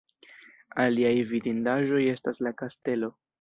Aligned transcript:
Aliaj 0.83 1.11
vidindaĵoj 1.33 2.01
estas 2.15 2.43
la 2.49 2.55
kastelo. 2.63 3.13